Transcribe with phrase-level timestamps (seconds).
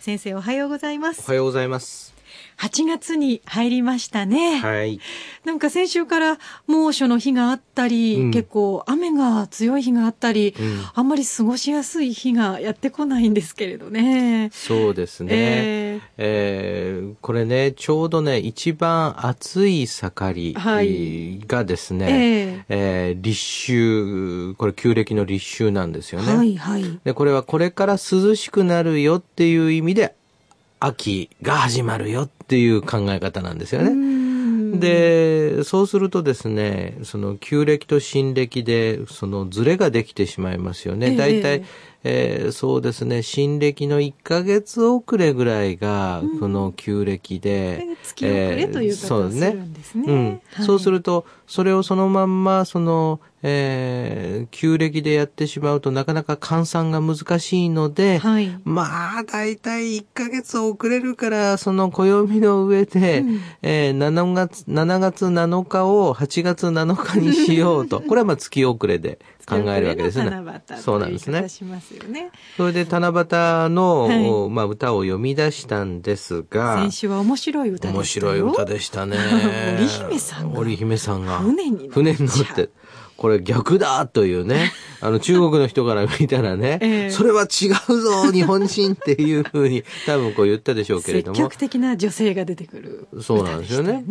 [0.00, 1.22] 先生おはようございます。
[1.22, 2.17] おはようございます。
[2.58, 4.58] 8月に入りましたね。
[4.58, 5.00] はい。
[5.44, 14.50] なんか先週から猛暑の日があったり、うん結構雨が強い日があったり、うんあんまり過ごしやすい日がやってこないんですけれどね。
[14.52, 15.28] そうですね。
[15.32, 26.36] ええーこれね、ちょうどね、一番暑い盛はいりがですーね、ええー立秋、これ旧暦の立秋なんですよね。
[26.36, 27.00] はいはい。
[27.04, 30.14] で、これはこれから涼しくなるよっていう意味で、
[30.80, 33.90] 秋が始まるよっていう考え方なんですよね。
[33.90, 41.10] ねで、そうするとですね、その旧暦と新暦で、そのズレができてしまいますよね。
[41.10, 50.04] ええ大体、えーそうですね、新暦の1ヶ月遅れぐらいが、この旧暦で、月遅れというそ方をするんですね。
[50.06, 58.58] うんはいそうすると、それをそのまんま、その、えー旧暦でやってしまうとなかなか換算が難しいので、はい。
[58.64, 68.00] まあ、だいたい1ヶ月遅れるから、その暦の上で、うんえー7月、7月7日を8月7日にしようと。
[68.00, 69.18] これはまあ月遅れで
[69.48, 70.30] 考えるわけですね。
[70.80, 71.48] そうなんですね。
[72.56, 78.32] それで七夕の、はいまあ、歌を読み出したんですが先、週は面白い歌でしたよ。
[78.32, 79.16] 面白い歌でしたね
[79.80, 81.38] 織姫さんが織姫さんが。
[81.38, 82.70] 船に乗っちゃう船に乗って。
[83.18, 84.72] これ逆だというね。
[85.00, 87.10] あの中国の人から見たらね、ええ。
[87.10, 91.34] それは違うぞ、日本人っていうふうに多分こう言ったでしょうけれども。
[91.34, 91.54] 積極。
[91.56, 93.08] 的な女性が出てくる。
[93.12, 94.04] 歌そうなんですよね。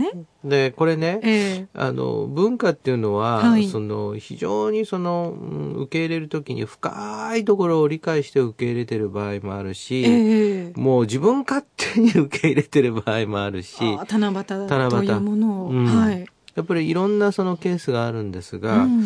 [0.44, 3.68] でこれね、えあの、文化っていうのは、はい。
[3.68, 10.80] その、非常にその、うん受け入れるときに深いところを理解して受け入れてる場合もあるえし、ええ。
[10.80, 16.26] もう自分勝手に受け入れてる場合もあるし、七夕というものを、うんはい。
[16.58, 19.06] やっぱりいろんなそのケースがあるんですが、うん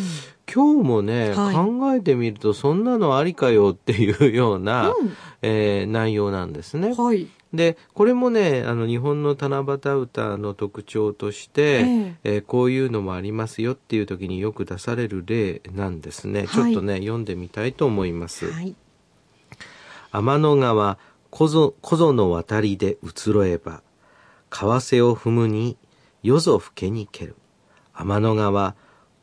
[0.54, 6.94] 今日もね、はい考えてみるとそんなのありかよっていうような、うんえー内容なんですね。
[6.94, 7.28] はい。
[7.54, 16.46] で、これもね、あの、日本の七夕歌の特徴として、えええーこういうのもありますよっていう時によく出される例なんですね。
[16.46, 18.50] はいちょっとね、読んでみたいと思います。
[18.52, 18.76] はい。
[20.12, 20.98] 天の川、
[21.30, 23.84] 小ぞ、小ぞの渡りで移ろえば、
[24.50, 25.78] 川瀬を踏むに、
[26.24, 27.36] 夜ぞ更けにける。
[27.94, 28.76] 天の川、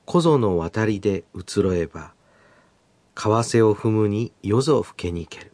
[0.05, 2.13] 小ぞの渡りで移ろえば、
[3.15, 5.53] 川瀬を踏むに、夜ぞ更けにける。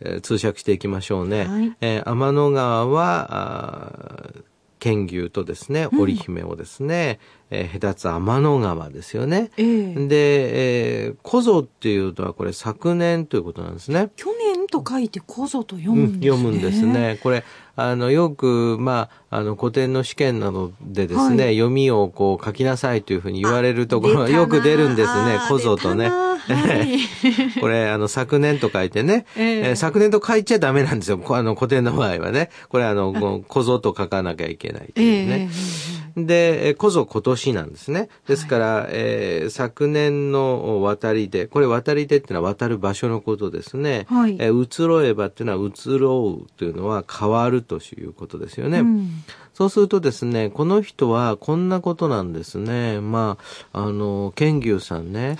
[0.00, 1.44] えー通訳していきましょうね。
[1.46, 4.32] はいえー天の川は、
[4.78, 9.50] 剣牛とですね、織姫をですね、えー隔つ天の川ですよね。
[9.56, 14.10] ええで、えー、小僧っていうのはこれ昨年ということなんですね。
[14.16, 14.41] 去年
[14.72, 16.28] と書いてこぞと読うんむんですね。
[16.30, 16.86] 読むんです。
[16.86, 17.18] ね。
[17.22, 17.44] これ、
[17.76, 25.46] あの、よく、まあ、あの、古典の試験などでですね、はい読みをこう書きなさいというふうに言われるところよく出るんですねあ。
[25.46, 26.10] ー小僧とね。
[27.60, 31.18] これ、あの、昨年と書いてね、えええー昨年と書いちゃダメなんですよ。
[31.18, 32.50] こあの、古典の場合はね。
[32.68, 35.50] これ、あの、こう小僧と書かなきゃいけないとえいうね。
[35.50, 38.08] えで、えーこぞ今年なんですね。
[38.26, 44.06] ですから、えー昨年の渡りで、これ渡りでっていうのは渡る場所のことですね。
[44.08, 48.80] はいえー移ろえばっていうのは移ろうというのは変わるということですよね。
[48.80, 49.10] うん
[49.54, 53.00] そうするとですね、この人はこんなことなんですね。
[53.02, 53.36] ま
[53.72, 55.36] あ、あの、剣牛さんね。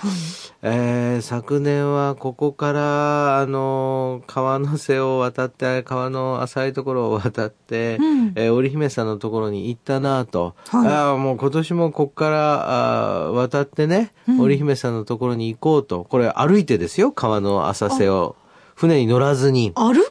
[0.61, 10.53] えー昨年はここから、あの、川の瀬を渡って、川の浅いところを渡って、うんえー織姫さんのところに行ったなと。
[10.67, 16.03] はいああ、もう今年もここからあー渡ってね、うん織姫さんのところに行こうと。
[16.03, 18.35] これ歩いてですよ、川の浅瀬を。
[18.75, 19.71] 船に乗らずに。
[19.75, 20.03] 歩くん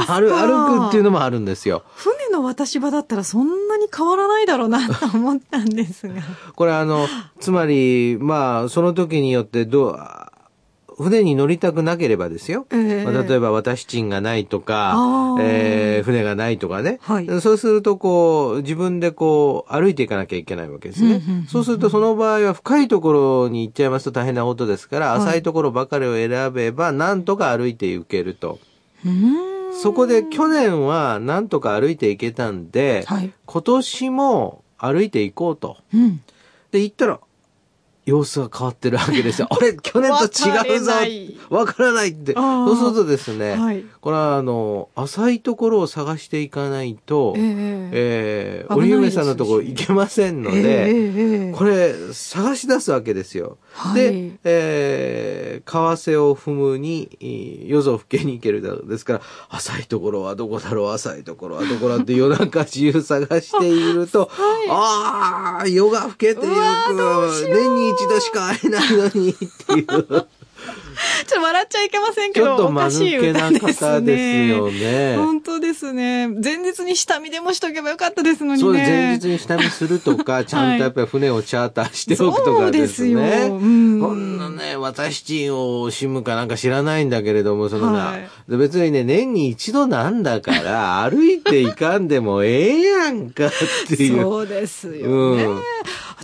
[0.00, 1.82] ですか歩歩くっていうのもあるんですよ。
[1.94, 6.14] 船の渡し場だったらそんなに変わらないだろうなと思ったんですが。
[6.54, 7.06] これあの、
[7.40, 9.98] つまり、まあ、その時によってどう、
[11.02, 12.66] 船に乗りたくなければですよ。
[12.70, 21.22] ええまあ例えば私賃がないとかえー船がないとかね、はいそうするとこう、自分でこう、歩いていかなきゃいけないわけですね。
[21.48, 23.12] そうするとその場合は深いとこ
[23.44, 28.58] ろに行っちゃいますと大変なことですから、はい浅いところばかりを選べば、なんとか歩いて行けると。
[29.04, 33.32] うーんそこで去年はなんとか歩いていけたんで、はい。
[33.46, 35.76] 今年も歩いていこうと。
[35.94, 36.22] うん。
[36.70, 37.20] で、行ったら、
[38.06, 39.48] 様子が変わってるわけですよ。
[39.50, 40.92] あれ、去年と違うぞ
[41.50, 42.32] わからないって。
[42.32, 43.84] そうするとですね、はい。
[44.00, 53.58] これはあの、浅いところを探していかないと、えええー、織姫さんのところ行けませんので、ええこれ、探し出すわけですよ。
[53.72, 58.74] はいで、えー、為替を踏むに、えー夜ぞふけに行けるだ。
[58.74, 59.20] ですから、
[59.50, 64.30] 浅いところはどこだろう、浅いところはどこだって夜中中探していると、
[64.70, 66.48] ああ、夜が更けていく。
[67.48, 70.26] 年に一度しか会えないのに、っていう。
[71.26, 75.16] ちょっと笑っちゃいけませんけど、ちょっとおかしい間抜けな歌です方ですよね。
[75.16, 76.28] 本当ですね。
[76.28, 78.64] 前日に下見でもしとけばよかったですのにね。
[78.64, 78.72] そう。
[78.72, 83.14] 前日に下見するとか、ちゃんとやっぱり船をチャーターしておくとかですね。
[83.14, 93.50] そうですようんこんなね、私ちんを惜しむかなんか知らないんだけれども、そのな、はい別にね、年に一度なんだから、 歩いていかんでもええやんかっ
[93.88, 94.22] ていう。
[94.22, 95.44] そうですよね。
[95.44, 95.60] うん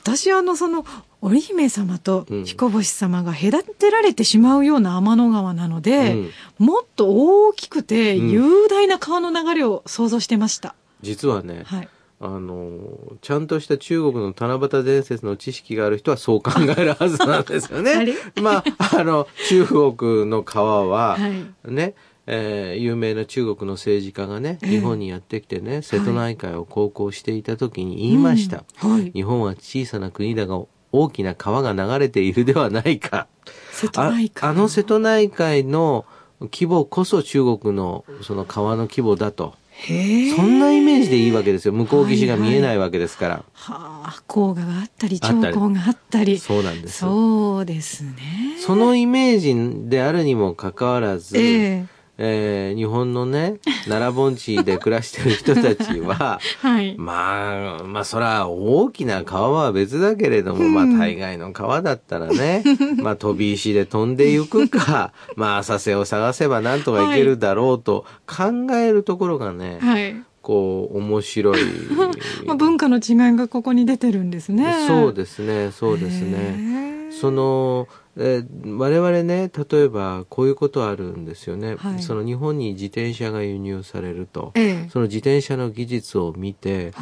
[0.06, 0.84] 私あのその
[1.22, 10.74] 織姫様とうん彦星様が隔てられてしまうような天の川なので、うんもっと大きくてうん雄大な川の流れを想像してました。
[11.02, 11.88] 実はね、はい。
[12.18, 12.78] あの、
[13.20, 18.14] ちゃんとした中国の七夕伝説の知識がある人はそう考えるはずなんですよ あねれ？
[18.40, 21.92] まあ、あの、中国の川は、 はいね、
[22.26, 28.64] えー有名な中国の政治家がね、ええ日本にやってきてね、瀬戸内海を航行していた時に言いました。
[28.82, 29.10] うんはい。
[29.12, 30.58] 日本は小さな国だが、
[31.00, 33.26] 大きな川が流れているではないか。
[33.72, 34.50] 瀬戸あ内海。
[34.50, 36.04] あの瀬戸内海の
[36.40, 39.54] 規模こそ中国のその川の規模だと。
[39.86, 41.74] そんなイメージでいいわけですよ。
[41.74, 43.44] 向こう岸が見えないわけですから。
[43.52, 46.38] はあ、黄河があったり、あったり長江があったり。
[46.38, 46.98] そうなんです。
[47.00, 48.56] そうですね。
[48.58, 56.94] そのイメージであるにもかかわらず、えええー日本のね、 奈良盆地で暮らしてる人たちは、 はい。
[56.98, 62.62] まあ、まあ、そら、大きな川は別だけれども、まあ、大概の川だったらね、
[63.02, 70.16] まあ、飛び石で飛んでいくか、まあ、浅瀬を探せばなんとかいけるだろうと考えるところがね、はい。
[70.46, 71.58] こう、面白い。
[72.46, 74.86] まあ、文化の違いがここに出てるんですね。
[74.86, 76.30] そうですね、そうですね。
[76.30, 81.74] ねその、えー我々ね、例えばこういうことあるんですよね。
[81.76, 86.92] はいその日本に自転車が輸入されると、ええその自転車の技術を見て、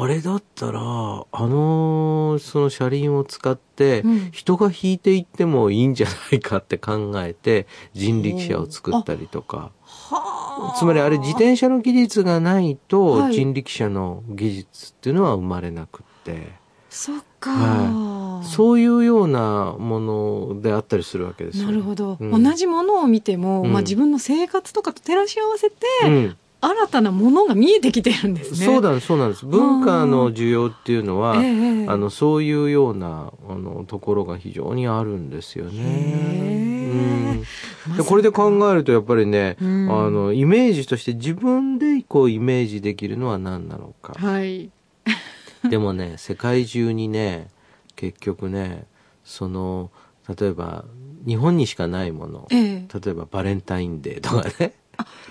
[0.00, 9.70] あれだったら、あの、その車輪を使ってうん、人が引いていってもいいんじゃないかって考えて、人力車を作ったりとか。
[9.84, 13.34] はあつまりあれ自転車の技術がないとはい。
[13.34, 16.52] 人力車の技術っていうのは生まれなくって。
[16.90, 22.42] そっか、はそういうようなものであったりするわけですよ、なるほど、うん。
[22.42, 23.72] 同じものを見ても、うん。
[23.72, 28.66] まあ、自分の生活とかと照らし合わせて、うん新たなものが見えてきてるんですね。
[28.66, 29.46] そうだ、そうなんです。
[29.46, 35.72] 文化の需要っていうのは、ええあの、そういうような、あの、ところが非常にあるんですよね。
[35.76, 44.14] へうんでこれで考えると、やっぱりね、うんあの、イメージとして自分でこうイメージできるのは何なのか。
[44.14, 44.70] はい。
[45.70, 47.48] でもね、世界中にね、
[47.94, 48.86] 結局ね、
[49.24, 49.90] その、
[50.38, 50.84] 例えば、
[51.26, 52.46] 日本にしかないもの。
[52.50, 54.72] ええ例えばバレンタインデーとかね。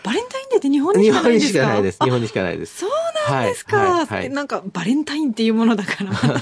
[0.03, 1.59] バレンタインって日本に日しかな本にいんですか？
[1.59, 1.99] しかないです。
[2.03, 2.77] 日本にしかないです。
[2.79, 2.89] そう
[3.31, 4.29] なんですか、はいはいはい。
[4.29, 6.11] なんかバレンタインっていうものだから。
[6.11, 6.17] ま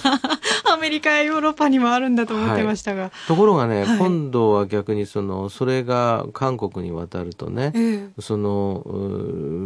[0.65, 3.97] たアメリカやヨーロッパにもあるんだと思ってましたが、ところがね、はい。
[3.99, 8.21] 今度は逆にその、それが韓国に渡るとね、ええ。
[8.21, 8.83] その、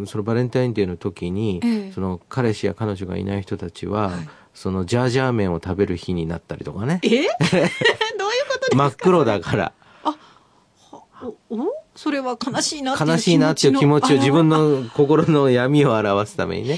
[0.08, 1.92] そのバレンタインデーの時に、ええ。
[1.94, 4.30] その彼氏や彼女がいない人たちは、はい。
[4.54, 7.00] そのジャージャー麺を食べる日になったりとかね。
[7.04, 7.10] え？
[7.10, 8.76] どういうことですか？
[8.78, 9.74] 真っ黒だから。
[11.22, 11.66] おお？
[12.00, 16.78] それは悲しいなっていう悲しいなっていう気持ちを自分のの心の闇を表すためにね。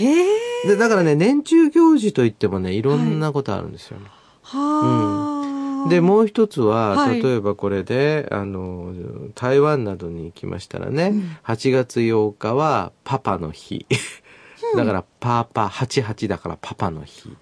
[0.66, 4.08] で、だからね、年中行事といってもね、いろんなことあるんですよね。
[4.42, 8.96] はあ、で、もう一つは、はい例えばこれで、あの、
[9.36, 13.86] 台湾などに行きましたらね、うん8月8日はパパの日。
[14.76, 17.38] だから、パパ、88だからパパの日。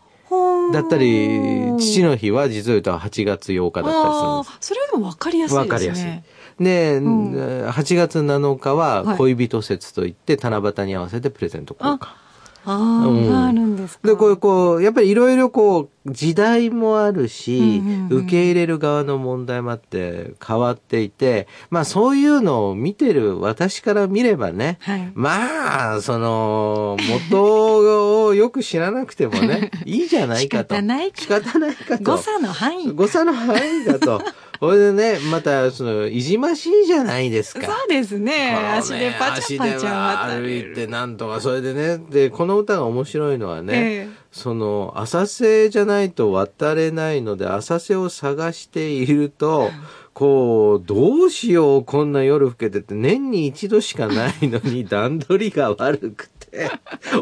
[0.71, 5.69] だったり、父の日は実を言うと8月8日だったりするんあーそれでも分かりやすいですね。
[5.69, 6.63] わかりやすい。
[6.63, 7.33] で、ん。
[7.69, 9.17] 8月7日ははい。
[9.17, 12.07] 恋人節といって、七夕に合わせてプレゼント交換。
[12.65, 26.97] ああ、うんあるんですかで、こうこう、やっぱりいろいろこう、時代もあるし、受け入れる側の問題もあって変わっていて、まあそういうのを見てる私から見ればね、はいまあ、その、
[27.29, 30.75] 元をよく知らなくてもね、 いいじゃないかと。
[30.75, 32.03] 仕方ないか仕方ないかと。
[32.03, 34.21] 誤差の範囲誤差の範囲だと。
[34.59, 37.65] これでね、また、その、いじましいじゃないですか。
[37.65, 38.53] そうですね。
[38.77, 44.19] 足でパチャパチャは歩いてなんとか、それでね、で、この歌が面白いのはね、ええ。
[44.33, 49.71] その、浅瀬じゃないと渡れないので、浅瀬を探していると、
[50.13, 56.38] こう、どうしよう、こんな夜更けてって、年に一度しかないのに段取りが悪くて、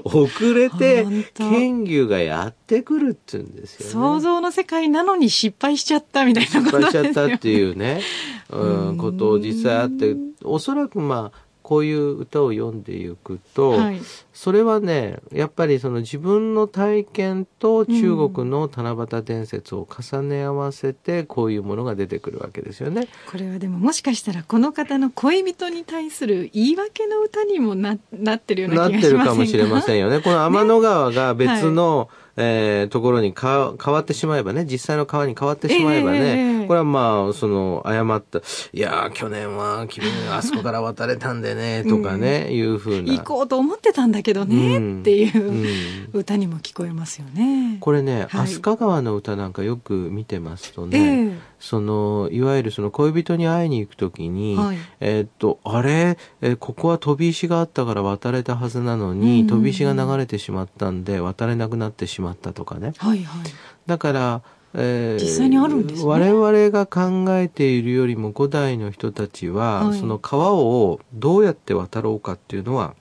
[0.03, 1.50] 遅れて本、当。
[1.50, 3.91] 剣牛がやってくるって言うんですよね。
[3.91, 8.01] 想像の世界なのに失敗しちゃったみたいなこと失敗しちゃったっていうね、
[8.50, 14.00] うん、ことを実際あって、おそらくまあ、こういう歌を読んでいくと、はい。
[14.32, 23.10] それはね、やっぱりその自分の体験と中国の七夕伝説を重ね合わせて、こういうものが出てくるわけですよね。
[23.30, 30.08] これはでももしかしたらこの方の恋人に対する言い訳の歌にもななってるようなってな気がしませんるかもしれませんよ。
[30.08, 30.22] よね。
[30.22, 43.14] この天の川が別の、えーところにか変わってしまえばね、実際の川に変わってしまえばね、ええええこれはまあ、その、誤った、いやー、去年は君あそこから渡れたんでね、とかね、いうふうな。
[43.14, 47.78] 行こうと思ってたんだけどね、うんっていううん歌にも聞こえますよね。
[47.80, 62.94] これね、はい飛鳥川の歌なんかよく見てますとね、えその、いわゆるその恋人に会いに行くときに、はいえーっと、あれ、えーここは飛び石があったから渡れたはずなのに、うん飛び石が流れてしまったんで、渡れなくなってしまったとかね。
[62.96, 63.50] えはいはい。
[63.86, 64.42] だから、
[64.79, 70.00] えー実際にあるんですね我々が考えているよりも古代の人たちは、はい。
[70.00, 72.93] その川をどうやって渡ろうかっていうのは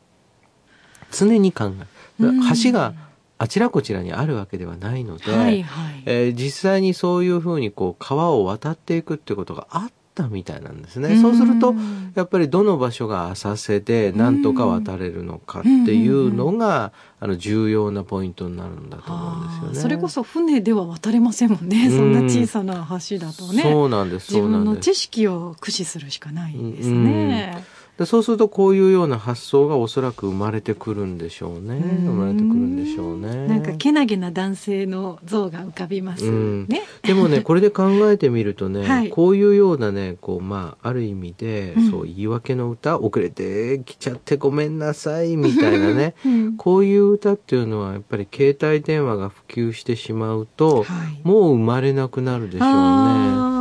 [1.13, 1.71] 常に考
[2.19, 2.41] えうん。
[2.63, 2.95] 橋が
[3.39, 6.03] あちらこちらにあるわけではないので、はいはい。
[6.07, 11.11] えー実際にそういうふうにこう川を渡っていくってことがあったみたいなんですね。
[11.11, 11.75] うんそうすると
[12.15, 19.81] やっぱりどの場所が浅瀬で何とか渡れるのかっていうのが、あの重要なポイントになるんだと思うんですよね。
[19.81, 21.87] それこそ船では渡れませんもんね。
[21.87, 23.63] うんそんな小さな橋だとね。
[23.63, 24.33] そうなんです。
[24.33, 24.93] 自そうな分のんです。
[24.93, 27.65] 知識を駆使するしかないですね。
[27.99, 31.81] でそうするとこういうような発想がおそらく生まれてくるんでしょうね。
[31.81, 33.47] 生まれてくるんでしょうね。
[33.49, 36.83] なんかけなげな男性の像が浮かびますうんね。
[37.03, 53.56] でもね、 これで考えてみるとね、はいこういうようなね、こう、まあ、ある意味で、うんそう、言い訳の歌、遅れてきちゃってごめんなさい、みたいなね、 うんこういう歌っていうのは、やっぱり携帯電話が普及してしまうと、はいもう生まれなくなるでしょうね。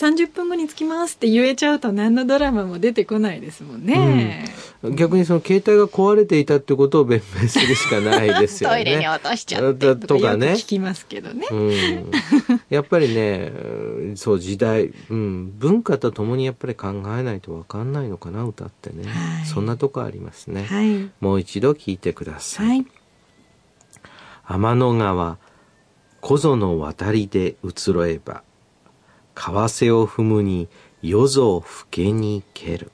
[0.00, 4.44] あー30分後に着きますって言えちゃうと何のドラマも出てこないですもんね。
[4.82, 8.76] 逆にその携帯が壊れていたってことを弁明するしかないですよね。
[8.76, 11.46] トイレに落としちゃってとかね聞きますけどね。
[11.50, 12.10] うん、
[12.70, 19.04] やっぱりね、うんそう時代、うん、文化とともにやっぱり考えないとわかんないのかな、歌ってね。
[19.04, 20.64] はいそんなとこありますね。
[20.64, 21.10] はい。
[21.20, 22.68] もう一度聞いてください。
[22.68, 22.86] はい。
[24.44, 25.38] 天の川、
[26.20, 28.42] 小園の渡りで移ろえば、
[29.40, 30.68] 為替を踏むに
[31.00, 32.92] 夜ぞ更けに蹴る。